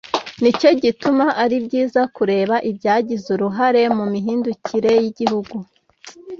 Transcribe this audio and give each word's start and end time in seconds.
Nicyo 0.41 0.69
gituma 0.83 1.25
ari 1.43 1.57
byiza 1.65 2.01
kureba 2.15 2.55
ibyagize 2.69 3.27
uruhare 3.35 3.81
mu 3.97 4.05
mihindukire 4.13 4.91
y'igihugu, 5.01 5.55